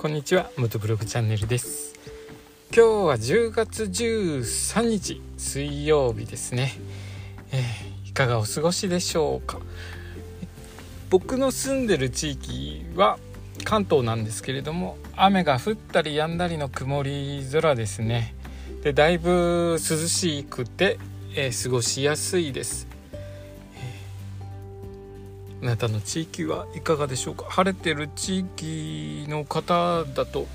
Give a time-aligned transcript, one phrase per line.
[0.00, 1.92] こんにちは元ブログチャンネルです。
[2.74, 6.72] 今日は10月13日水曜日ですね、
[7.52, 9.58] えー、いかがお過ごしでしょうか？
[11.10, 13.18] 僕の住んでる地域は
[13.64, 18.34] 関東なんですけれども雨が降ったり止んだりの曇り空ですね。
[18.82, 20.98] でだいぶ涼しくて、
[21.36, 22.88] えー、過ごしやすいです。
[25.62, 27.44] あなたの地域はいかがでしょうか？
[27.50, 30.46] 晴れてる地域の方だと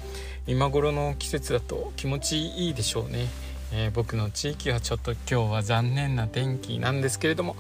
[0.48, 3.28] 今頃の季節だと気持ちいいでしょうね、
[3.72, 7.56] えー、僕の地域はちょっと今日は残念な天気なんですけれども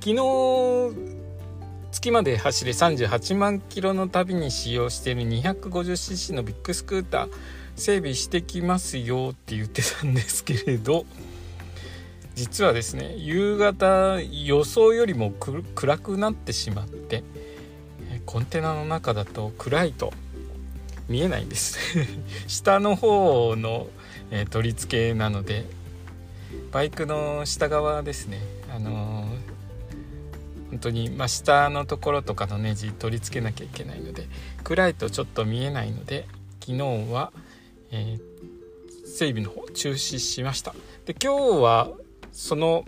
[0.00, 1.12] 昨日
[1.92, 7.30] 月まで走れ38万キロの旅に使用している 250cc のビッグスクーター
[7.76, 11.04] 整備してきますよって言ってたんですけれど
[12.34, 15.32] 実はですね夕方予想よりも
[15.74, 17.22] 暗くなってしまって
[18.26, 20.12] コンテナの中だと暗いと
[21.08, 21.78] 見えないんです。
[22.46, 23.88] 下の方の、
[24.30, 25.66] え、取り付けなので
[26.70, 28.40] バイクの下側ですね
[28.74, 34.26] あのー、本当に真下のところとかのネジ取り付けなきゃいけないので
[34.64, 36.26] 暗いとちょっと見えないので
[36.60, 36.78] 昨日
[37.12, 37.32] は、
[37.90, 40.74] えー、整備の方中止しました。
[41.04, 41.90] で今日は
[42.32, 42.84] その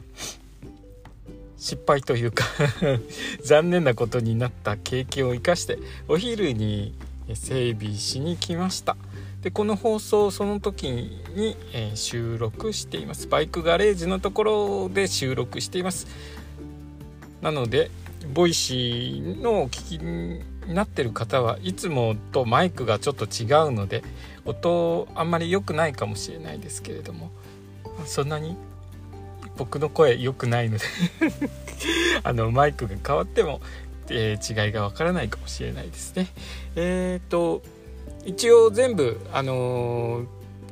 [1.56, 2.44] 失敗というか
[3.44, 5.78] 残念なことになった経験を生かして
[6.08, 6.94] お昼に
[7.34, 8.96] 整備しに来ました。
[9.40, 13.28] でこの放送その時に、え、収録しています。
[13.28, 16.06] バイクガレージのところで収録しています。
[17.42, 17.90] なので
[18.32, 20.42] Voicy のお聞きに
[20.74, 24.02] なってる方はいつもとマイクがちょっと違うので
[24.46, 27.30] 音あんまり良くないかもしれないですけれども
[28.06, 28.56] そんなに
[29.56, 30.84] 僕の声良くないので
[32.22, 33.60] あのマイクが変わっても、
[34.08, 36.28] えー、違いがわからないかもしれないですね。
[36.76, 37.62] えっ、ー、と
[38.24, 40.26] 一応全部あのー、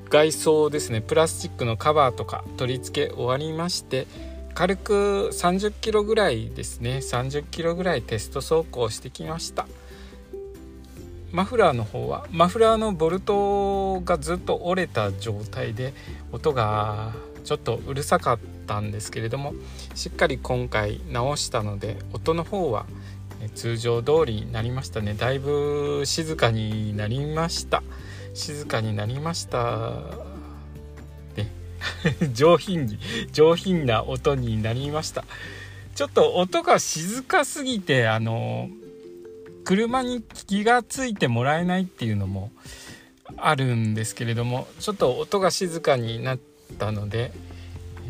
[0.08, 1.00] 外装ですね。
[1.00, 4.06] プラスチックのカバーとか取り付け終わりまして
[4.54, 6.98] 軽く30キロぐらいですね。
[6.98, 9.66] 30キロぐらいテスト走行してきました。
[11.32, 15.94] マフラーの方はマフラーのボルトがずっと折れた状態で
[16.30, 19.54] 音がちょっとうるさかったんですけれども
[19.94, 22.86] しっかり今回直したので音の方は
[23.54, 25.14] 通常通りになりましたね。
[25.14, 27.82] だいぶ静かになりました。
[28.34, 29.90] 静かになりました
[31.36, 31.50] ね。
[32.32, 32.98] 上品に
[33.32, 35.24] 上品な音になりました。
[35.94, 38.70] ちょっと音が静かすぎてあの
[39.64, 42.50] 車に気が付いてもらえないっていうのも
[43.36, 46.38] あるんですけれどもちょっと音が静かになっ
[46.78, 47.32] たので、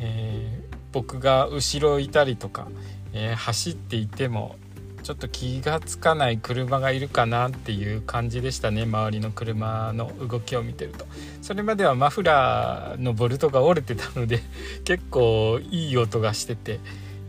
[0.03, 2.69] えー、僕が後ろいたりとか、
[3.13, 4.57] えー、走っていても
[5.03, 11.07] ちょっと気が付かない車がいるかなっていう感じでしたね周りの車の動きを見てると。
[11.41, 14.41] それまではマフラーのボルトが折れてたので
[14.85, 16.79] 結構いい音がしてて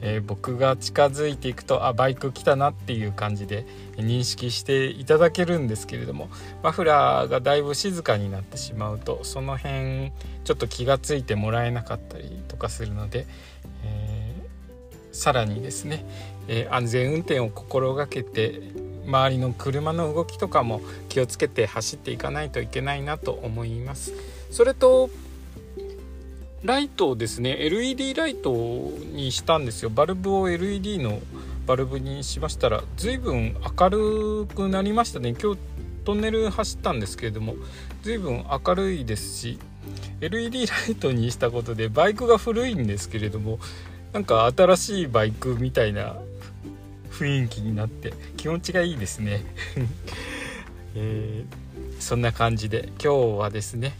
[0.05, 3.65] えー、僕が近づいていくとあバイク来たなっていう感じで
[3.95, 6.29] 認識していただけるんですけれども
[6.61, 10.11] マフラーがだいぶ静かになってしまうとその辺
[10.43, 13.25] ちょっと気が付いてもらえなかったりとかするので、
[13.85, 16.05] えー、さらにですね、
[16.49, 18.61] えー、安全運転を心がけて
[19.07, 24.13] 周りの車の動きとかも気をつけて走っていかないといけないなと思います。
[24.51, 25.09] それと
[26.63, 28.51] ライトをですね LED ライト
[29.11, 29.89] にしたんですよ。
[29.89, 31.19] バルブを LED の
[31.65, 35.35] バルブにしましたら随分明るくなりましたね。
[35.41, 35.59] 今日
[36.05, 37.55] トンネル走ったんですけれども
[38.01, 39.59] 随分明るいですし
[40.21, 43.59] LED ライトにしたことでバイクが古いんですけれども
[44.11, 46.15] なんか新しいバイクみたいな
[47.11, 49.45] 雰囲気になって気持ちがいいですね、
[50.95, 53.93] えー、そんな感じで今日はですね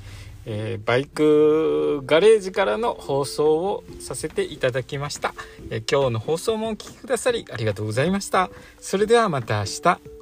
[0.45, 5.33] えー、バイクガレージからの放送をさせていただきました、
[5.69, 8.50] えー、今日の放送もお聴きくださりありがとうございました。
[8.79, 10.12] それではまた明日。